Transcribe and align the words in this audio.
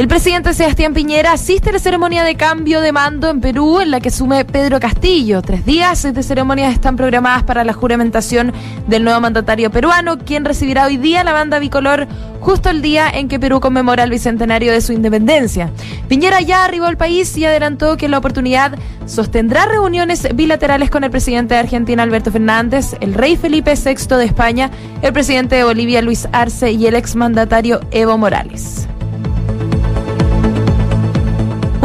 El 0.00 0.08
presidente 0.08 0.54
Sebastián 0.54 0.94
Piñera 0.94 1.32
asiste 1.32 1.68
a 1.68 1.72
la 1.74 1.78
ceremonia 1.78 2.24
de 2.24 2.34
cambio 2.34 2.80
de 2.80 2.90
mando 2.90 3.28
en 3.28 3.42
Perú, 3.42 3.80
en 3.80 3.90
la 3.90 4.00
que 4.00 4.10
sume 4.10 4.46
Pedro 4.46 4.80
Castillo. 4.80 5.42
Tres 5.42 5.66
días 5.66 6.02
de 6.02 6.22
ceremonias 6.22 6.72
están 6.72 6.96
programadas 6.96 7.42
para 7.42 7.64
la 7.64 7.74
juramentación 7.74 8.50
del 8.86 9.04
nuevo 9.04 9.20
mandatario 9.20 9.70
peruano, 9.70 10.16
quien 10.16 10.46
recibirá 10.46 10.86
hoy 10.86 10.96
día 10.96 11.22
la 11.22 11.34
banda 11.34 11.58
bicolor 11.58 12.08
justo 12.40 12.70
el 12.70 12.80
día 12.80 13.10
en 13.10 13.28
que 13.28 13.38
Perú 13.38 13.60
conmemora 13.60 14.04
el 14.04 14.10
bicentenario 14.10 14.72
de 14.72 14.80
su 14.80 14.94
independencia. 14.94 15.70
Piñera 16.08 16.40
ya 16.40 16.64
arribó 16.64 16.86
al 16.86 16.96
país 16.96 17.36
y 17.36 17.44
adelantó 17.44 17.98
que 17.98 18.06
en 18.06 18.12
la 18.12 18.18
oportunidad 18.18 18.78
sostendrá 19.04 19.66
reuniones 19.66 20.26
bilaterales 20.34 20.88
con 20.88 21.04
el 21.04 21.10
presidente 21.10 21.52
de 21.52 21.60
Argentina 21.60 22.04
Alberto 22.04 22.32
Fernández, 22.32 22.96
el 23.00 23.12
rey 23.12 23.36
Felipe 23.36 23.74
VI 23.74 24.16
de 24.16 24.24
España, 24.24 24.70
el 25.02 25.12
presidente 25.12 25.56
de 25.56 25.64
Bolivia 25.64 26.00
Luis 26.00 26.26
Arce 26.32 26.72
y 26.72 26.86
el 26.86 26.94
exmandatario 26.94 27.80
Evo 27.90 28.16
Morales. 28.16 28.79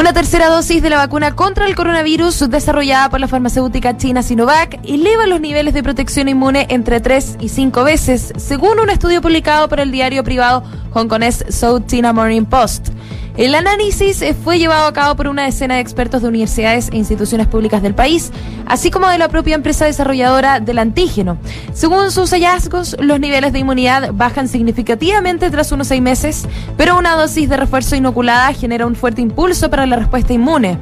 Una 0.05 0.13
tercera 0.13 0.49
dosis 0.49 0.83
de 0.83 0.91
la 0.91 0.97
vacuna 0.97 1.35
contra 1.35 1.65
el 1.65 1.75
coronavirus 1.75 2.47
desarrollada 2.51 3.09
por 3.09 3.19
la 3.19 3.27
farmacéutica 3.27 3.97
china 3.97 4.21
Sinovac 4.21 4.79
eleva 4.83 5.25
los 5.25 5.41
niveles 5.41 5.73
de 5.73 5.81
protección 5.81 6.29
inmune 6.29 6.67
entre 6.69 7.01
3 7.01 7.37
y 7.39 7.49
5 7.49 7.83
veces, 7.83 8.31
según 8.37 8.79
un 8.79 8.91
estudio 8.91 9.19
publicado 9.23 9.67
por 9.67 9.79
el 9.79 9.89
diario 9.89 10.23
privado 10.23 10.63
hongkonés 10.93 11.45
South 11.49 11.87
China 11.87 12.13
Morning 12.13 12.45
Post. 12.45 12.89
El 13.37 13.53
análisis 13.53 14.23
fue 14.45 14.59
llevado 14.59 14.87
a 14.87 14.93
cabo 14.93 15.15
por 15.15 15.27
una 15.27 15.43
decena 15.43 15.75
de 15.75 15.81
expertos 15.81 16.21
de 16.21 16.29
universidades 16.29 16.89
e 16.93 16.95
instituciones 16.95 17.47
públicas 17.47 17.81
del 17.81 17.93
país, 17.93 18.31
así 18.65 18.91
como 18.91 19.09
de 19.09 19.17
la 19.17 19.27
propia 19.27 19.55
empresa 19.55 19.83
desarrolladora 19.83 20.61
del 20.61 20.79
antígeno. 20.79 21.37
Según 21.73 22.11
sus 22.11 22.31
hallazgos, 22.31 22.95
los 22.97 23.19
niveles 23.19 23.51
de 23.51 23.59
inmunidad 23.59 24.11
bajan 24.13 24.47
significativamente 24.47 25.51
tras 25.51 25.73
unos 25.73 25.87
seis 25.87 26.01
meses, 26.01 26.47
pero 26.77 26.97
una 26.97 27.17
dosis 27.17 27.49
de 27.49 27.57
refuerzo 27.57 27.97
inoculada 27.97 28.53
genera 28.53 28.87
un 28.87 28.95
fuerte 28.95 29.21
impulso 29.21 29.69
para 29.69 29.85
la 29.85 29.97
respuesta 29.97 30.31
inmune. 30.31 30.77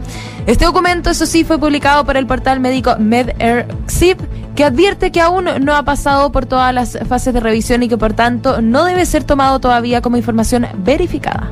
Este 0.45 0.65
documento, 0.65 1.09
eso 1.09 1.25
sí, 1.25 1.43
fue 1.43 1.57
publicado 1.57 2.05
por 2.05 2.17
el 2.17 2.27
portal 2.27 2.59
médico 2.59 2.95
MedAirXip, 2.99 4.19
que 4.55 4.63
advierte 4.63 5.11
que 5.11 5.21
aún 5.21 5.47
no 5.61 5.75
ha 5.75 5.81
pasado 5.81 6.31
por 6.31 6.45
todas 6.45 6.71
las 6.71 6.99
fases 7.09 7.33
de 7.33 7.39
revisión 7.39 7.81
y 7.81 7.89
que 7.89 7.97
por 7.97 8.13
tanto 8.13 8.61
no 8.61 8.85
debe 8.85 9.07
ser 9.07 9.23
tomado 9.23 9.59
todavía 9.59 10.01
como 10.01 10.17
información 10.17 10.67
verificada. 10.77 11.51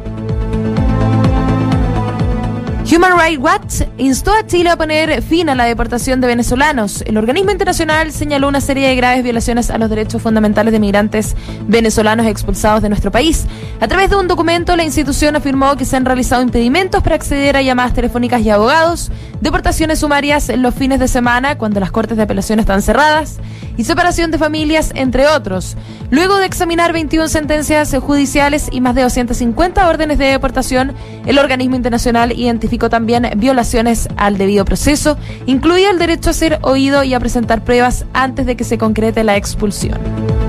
Human 2.93 3.17
Rights 3.17 3.41
Watch 3.41 3.81
instó 3.97 4.33
a 4.33 4.45
Chile 4.45 4.69
a 4.69 4.75
poner 4.75 5.21
fin 5.21 5.47
a 5.47 5.55
la 5.55 5.63
deportación 5.63 6.19
de 6.19 6.27
venezolanos. 6.27 7.01
El 7.07 7.17
organismo 7.17 7.49
internacional 7.49 8.11
señaló 8.11 8.49
una 8.49 8.59
serie 8.59 8.89
de 8.89 8.97
graves 8.97 9.23
violaciones 9.23 9.69
a 9.69 9.77
los 9.77 9.89
derechos 9.89 10.21
fundamentales 10.21 10.73
de 10.73 10.79
migrantes 10.81 11.37
venezolanos 11.67 12.25
expulsados 12.25 12.81
de 12.81 12.89
nuestro 12.89 13.09
país. 13.09 13.45
A 13.79 13.87
través 13.87 14.09
de 14.09 14.17
un 14.17 14.27
documento, 14.27 14.75
la 14.75 14.83
institución 14.83 15.37
afirmó 15.37 15.77
que 15.77 15.85
se 15.85 15.95
han 15.95 16.03
realizado 16.03 16.41
impedimentos 16.41 17.01
para 17.01 17.15
acceder 17.15 17.55
a 17.55 17.61
llamadas 17.61 17.93
telefónicas 17.93 18.41
y 18.41 18.49
abogados, 18.49 19.09
deportaciones 19.39 19.99
sumarias 19.99 20.49
en 20.49 20.61
los 20.61 20.75
fines 20.75 20.99
de 20.99 21.07
semana 21.07 21.57
cuando 21.57 21.79
las 21.79 21.91
cortes 21.91 22.17
de 22.17 22.23
apelación 22.23 22.59
están 22.59 22.81
cerradas 22.81 23.39
y 23.77 23.85
separación 23.85 24.31
de 24.31 24.37
familias, 24.37 24.91
entre 24.95 25.27
otros. 25.27 25.77
Luego 26.09 26.37
de 26.37 26.45
examinar 26.45 26.91
21 26.91 27.29
sentencias 27.29 27.95
judiciales 28.01 28.67
y 28.71 28.81
más 28.81 28.95
de 28.95 29.03
250 29.03 29.87
órdenes 29.87 30.17
de 30.17 30.25
deportación, 30.25 30.93
el 31.25 31.37
organismo 31.37 31.75
internacional 31.75 32.31
identificó 32.31 32.89
también 32.89 33.29
violaciones 33.37 34.07
al 34.17 34.37
debido 34.37 34.65
proceso, 34.65 35.17
incluido 35.45 35.91
el 35.91 35.99
derecho 35.99 36.29
a 36.29 36.33
ser 36.33 36.59
oído 36.61 37.03
y 37.03 37.13
a 37.13 37.19
presentar 37.19 37.63
pruebas 37.63 38.05
antes 38.13 38.45
de 38.45 38.55
que 38.55 38.63
se 38.63 38.77
concrete 38.77 39.23
la 39.23 39.37
expulsión. 39.37 40.40